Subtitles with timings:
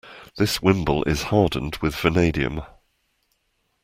[0.37, 2.63] This wimble is hardened with vanadium.